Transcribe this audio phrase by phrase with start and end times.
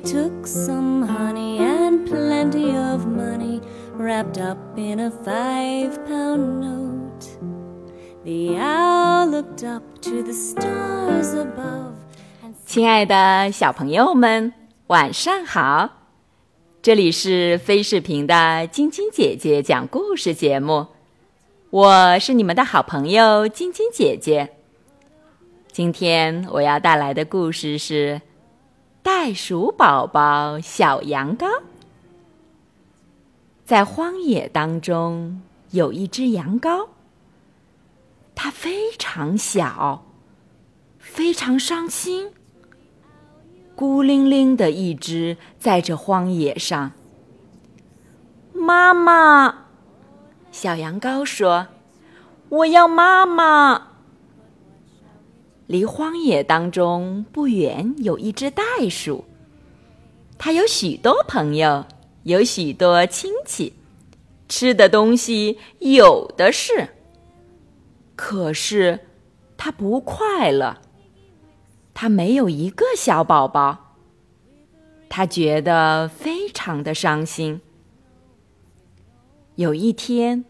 [0.00, 3.60] took some honey and plenty of money
[3.94, 7.26] wrapped up in a five pound note.
[8.24, 11.94] The owl looked up to the stars above.
[12.66, 14.52] 亲爱的小朋友们，
[14.88, 15.90] 晚上好！
[16.82, 20.86] 这里是飞视频的晶晶姐姐讲故事节目，
[21.70, 24.50] 我是你们的好朋友晶晶姐姐。
[25.72, 28.20] 今天我要带来的故事是
[29.02, 31.46] 《袋鼠宝宝小羊羔》。
[33.64, 36.88] 在荒野当中，有一只羊羔，
[38.34, 40.04] 它非常小，
[40.98, 42.32] 非常伤心。
[43.74, 46.92] 孤零零的一只，在这荒野上。
[48.52, 49.66] 妈妈，
[50.50, 51.68] 小羊羔说
[52.48, 53.87] ：“我要妈妈。”
[55.68, 59.24] 离荒野当中不远有一只袋鼠，
[60.38, 61.84] 它有许多朋友，
[62.22, 63.74] 有许多亲戚，
[64.48, 66.88] 吃的东西有的是。
[68.16, 68.98] 可是，
[69.58, 70.78] 它不快乐。
[71.92, 73.96] 他没有一个小宝宝，
[75.10, 77.60] 他觉得非常的伤心。
[79.56, 80.44] 有一天，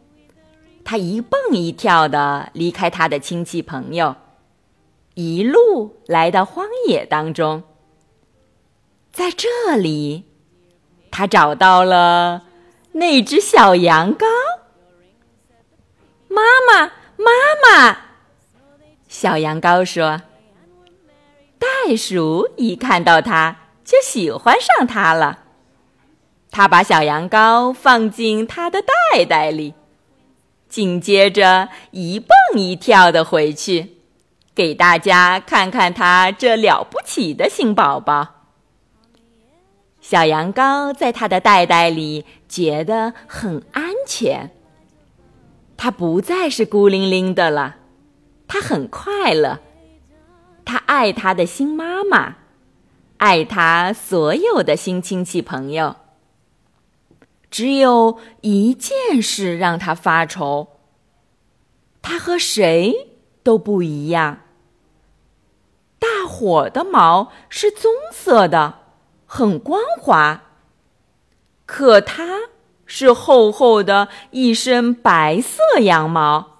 [0.84, 4.14] 他一蹦一跳的离开他的亲戚朋友，
[5.18, 7.64] 一路来到荒野当中。
[9.10, 10.26] 在这里，
[11.10, 12.44] 他找到了
[12.92, 14.26] 那只小羊羔。
[16.28, 17.32] 妈妈，妈
[17.64, 17.98] 妈！
[19.08, 20.22] 小羊羔说。
[21.58, 25.40] 袋鼠一看到它，就喜欢上它了。
[26.52, 29.74] 它把小羊羔放进它的袋袋里，
[30.68, 33.97] 紧接着一蹦一跳的回去，
[34.58, 38.48] 给大家看看他这了不起的新宝宝。
[40.00, 44.50] 小羊羔在它的袋袋里觉得很安全，
[45.76, 47.76] 它不再是孤零零的了，
[48.48, 49.60] 它很快乐。
[50.64, 52.38] 他爱他的新妈妈，
[53.18, 55.94] 爱他所有的新亲戚朋友。
[57.48, 60.80] 只有一件事让他发愁：
[62.02, 63.14] 他和谁
[63.44, 64.40] 都不一样。
[66.38, 68.74] 火的毛是棕色的，
[69.26, 70.42] 很光滑，
[71.66, 72.42] 可它
[72.86, 76.58] 是厚厚的一身白色羊毛。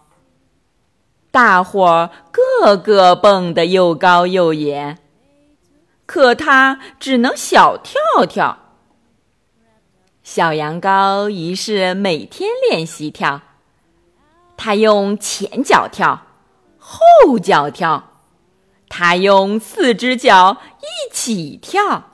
[1.31, 4.99] 大伙儿个个蹦得又高又远，
[6.07, 8.59] 可他只能小跳跳。
[10.25, 13.43] 小羊羔于是每天练习跳，
[14.57, 16.23] 它用前脚跳，
[16.79, 18.08] 后脚跳，
[18.89, 22.11] 他用四只脚一起跳。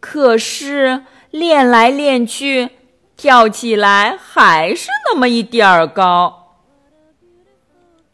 [0.00, 2.70] 可是练来练去，
[3.16, 6.56] 跳起来还是那么一点儿高。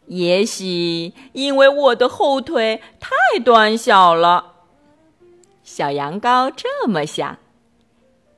[0.07, 4.55] 也许因为我的后腿太短小了，
[5.63, 7.39] 小羊羔这么想，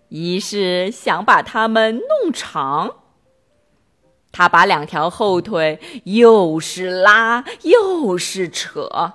[0.09, 2.97] 于是想把它们弄长。
[4.33, 9.15] 他把两条后腿又是拉又是扯，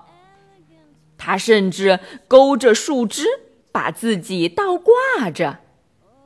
[1.18, 3.26] 他甚至勾着树枝
[3.72, 5.60] 把自己倒挂着，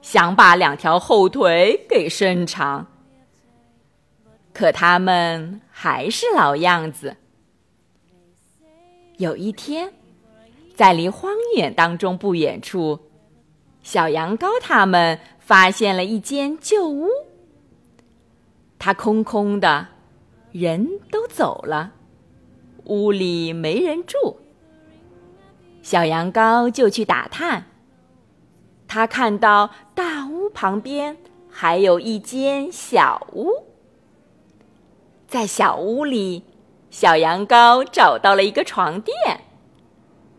[0.02, 2.88] 想把两条后腿给伸长。
[4.52, 7.16] 可他们还是老样子。
[9.18, 9.94] 有一天，
[10.76, 13.00] 在离荒野当中不远处，
[13.84, 17.08] 小羊羔他们发现了一间旧屋。
[18.80, 19.88] 它空空的，
[20.54, 21.92] 人都走了，
[22.86, 24.38] 屋里没人住。
[25.82, 27.66] 小羊羔就去打探。
[28.88, 31.18] 他看到大屋旁边
[31.50, 33.52] 还有一间小屋。
[35.28, 36.44] 在小屋里，
[36.90, 39.16] 小羊羔找到了一个床垫。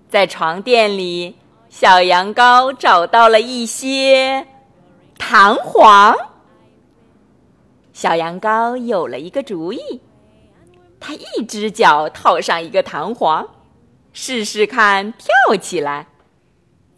[0.09, 1.37] 在床垫里，
[1.69, 4.47] 小羊羔找到了一些
[5.19, 6.17] 弹簧。
[8.01, 10.01] 小羊羔有了一个主意，
[10.99, 13.47] 他一只脚套上一个弹簧，
[14.15, 16.07] 试试看跳起来。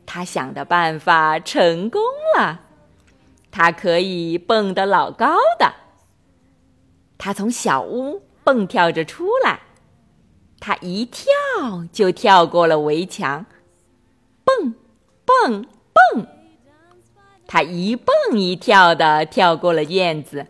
[0.07, 2.01] 他想的办法成功
[2.39, 2.61] 了，
[3.51, 5.75] 他可以蹦得老高的。
[7.19, 9.59] 他从小屋蹦跳着出来，
[10.61, 11.25] 他一跳
[11.91, 13.47] 就跳过了围墙，
[14.45, 14.77] 蹦，
[15.25, 15.67] 蹦，
[16.13, 16.29] 蹦。
[17.49, 20.47] 他一蹦一跳的跳过了院子。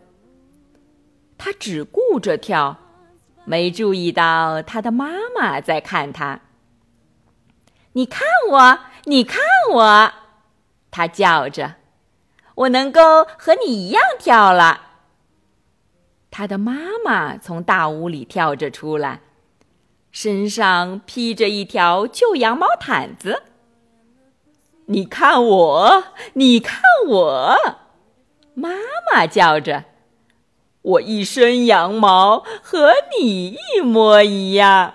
[1.45, 2.79] 他只顾着跳，
[3.45, 6.39] 没注意到他的妈妈在看他。
[7.95, 9.41] 你看我，你看
[9.73, 10.13] 我，
[10.93, 11.75] 他叫着
[12.55, 14.83] ：“我能够和你一样跳了。”
[16.31, 19.23] 他的妈妈从大屋里跳着出来，
[20.13, 23.43] 身上披着一条旧羊毛毯子。
[24.87, 26.05] 你看我，
[26.35, 27.57] 你看我，
[28.55, 28.69] 妈
[29.11, 29.87] 妈叫着。
[30.83, 34.95] 我一身羊毛和你一模一样。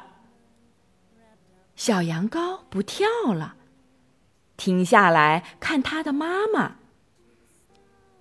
[1.75, 3.55] 小羊羔不跳了，
[4.57, 6.75] 停下来看他的妈妈。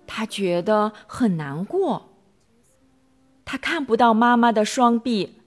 [0.05, 2.09] 他觉得很难过。
[3.43, 5.41] 他看不到妈妈的双臂，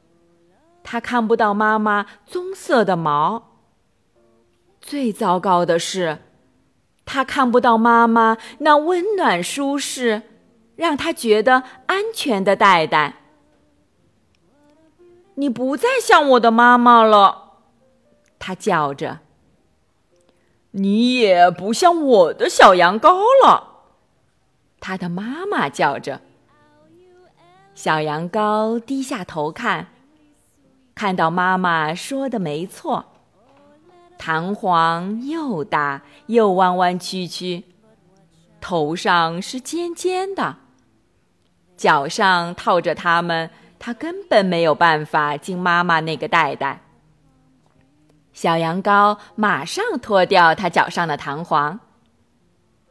[0.82, 3.56] 他看不到妈妈棕色的毛。
[4.80, 6.18] 最糟糕的是，
[7.04, 10.22] 他看不到妈妈那温暖舒适。
[10.80, 13.16] 让他觉得安全的袋袋。
[15.34, 17.58] 你不再像我的妈妈了，
[18.38, 19.18] 他叫着。
[20.70, 23.82] 你也不像我的小羊羔了，
[24.80, 26.22] 他的妈妈叫着。
[27.74, 29.88] 小羊羔低下头看，
[30.94, 33.04] 看到妈妈说的没错，
[34.16, 37.64] 弹簧又大又弯弯曲曲，
[38.62, 40.56] 头上是尖尖的。
[41.80, 43.48] 脚上套着它们，
[43.78, 46.82] 它根本没有办法进妈妈那个袋袋。
[48.34, 51.80] 小羊羔马上脱掉它脚上的弹簧，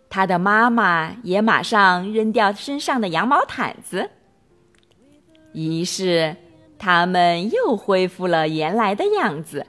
[0.10, 4.10] 它的妈妈也马上扔掉身上的羊毛毯子。
[5.54, 6.36] 于是，
[6.80, 9.68] 它们又恢复了原来的样子。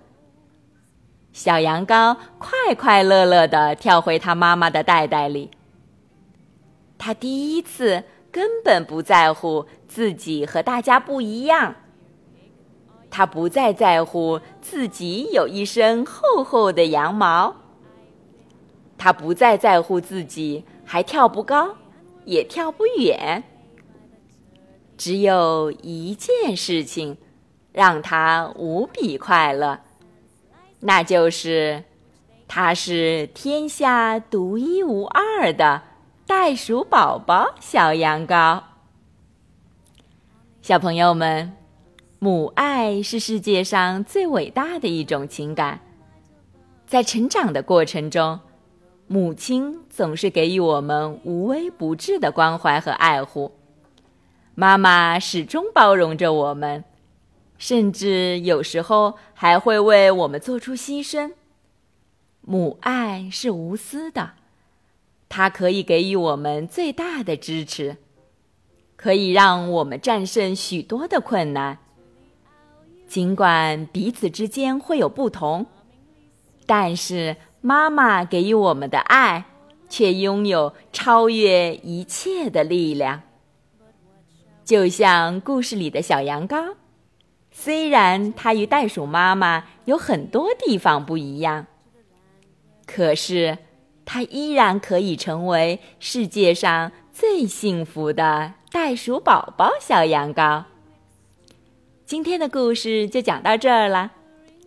[1.35, 5.51] 小羊羔快快乐乐地跳回它妈妈的袋袋里。
[6.97, 8.03] 它第一次。
[8.41, 11.75] 根本不在乎自己和大家不一样，
[13.11, 17.55] 他不再在乎自己有一身厚厚的羊毛，
[18.97, 21.77] 他不再在乎自己还跳不高，
[22.25, 23.45] 也跳不远。
[24.97, 27.19] 只有一件事情
[27.73, 29.81] 让他无比快乐，
[30.81, 31.85] 那就是
[32.49, 35.90] 他是天下独一无二的。
[36.31, 38.63] 袋鼠宝宝，小羊羔。
[40.63, 41.57] 小朋友们，
[42.21, 45.81] 母爱是世界上最伟大的一种情感。
[46.87, 48.39] 在成长的过程中，
[49.09, 53.51] 母亲总是给予我们无微不至的关怀和爱护。
[54.55, 56.85] 妈妈始终包容着我们，
[57.59, 61.33] 甚至有时候还会为我们做出牺牲。
[62.43, 64.35] 母爱是无私的。
[65.33, 67.97] 它可以给予我们最大的支持，
[68.97, 71.79] 可以让我们战胜许多的困难。
[73.07, 75.67] 尽管彼此之间会有不同，
[76.67, 79.45] 但是妈妈给予我们的爱
[79.89, 83.23] 却拥有超越一切的力量。
[84.65, 86.75] 就像故事里的小羊羔，
[87.53, 91.69] 虽然它与袋鼠妈妈有很多地方不一样，
[92.85, 93.57] 可是。
[94.13, 100.65] 它依然可以成为世界上最幸福的袋鼠宝宝小羊羔。
[102.05, 104.11] 今天的故事就讲到这儿了。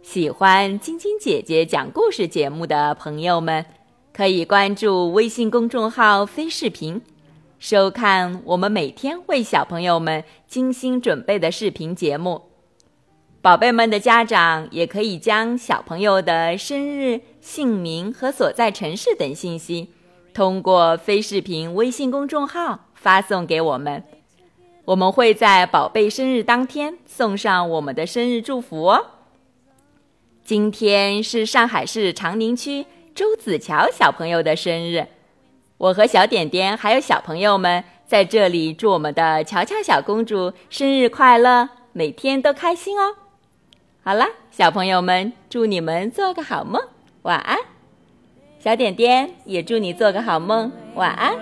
[0.02, 3.66] 喜欢晶晶姐姐讲故事节目的朋友们，
[4.14, 7.02] 可以关注微信公众号“飞视频”，
[7.60, 12.44] 收看我们每天为小朋友们精心准备的视频节目。
[13.44, 19.90] 宝贝们的家长也可以将小朋友的生日、姓名和所在城市等信息，
[20.34, 24.02] 通过飞视频微信公众号发送给我们，
[24.86, 29.08] 我们会在宝贝生日当天送上我们的生日祝福哦。
[30.46, 35.06] 今天是上海市长宁区周子乔小朋友的生日，
[35.78, 43.16] 我和小点点还有小朋友们在这里祝我们的乔乔小公主生日快乐，每天都开心哦。
[44.03, 46.83] 好了，小朋友们，祝你们做个好梦，
[47.23, 47.59] 晚安。
[48.59, 51.35] 小点点也祝你做个好梦，晚安。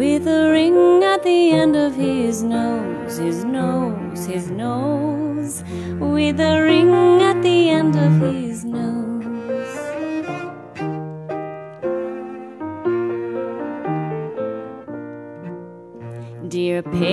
[0.00, 5.62] with a ring at the end of his nose, his nose, his nose,
[5.98, 8.43] with a ring at the end of his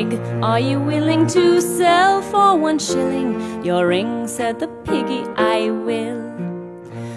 [0.04, 4.26] pig, Are you willing to sell for one shilling your ring?
[4.26, 6.20] said the piggy, I will.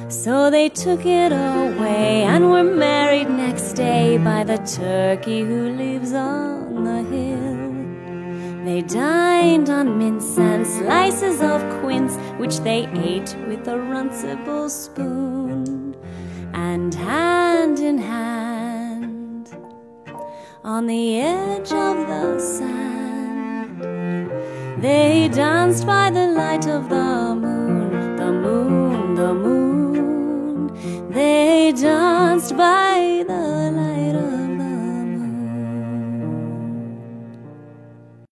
[0.10, 6.14] So they took it away and were married next day by the turkey who lives
[6.14, 8.66] on the hill.
[8.66, 15.96] They dined on mince and slices of quince, which they ate with a runcible spoon.
[16.54, 18.25] And hand in hand,
[20.66, 23.80] on the edge of the sand,
[24.82, 31.12] they danced by the light of the moon, the moon, the moon.
[31.12, 33.25] They danced by